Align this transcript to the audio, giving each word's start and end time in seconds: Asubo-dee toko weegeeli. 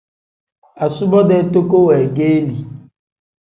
Asubo-dee 0.85 1.45
toko 1.53 1.77
weegeeli. 1.87 2.55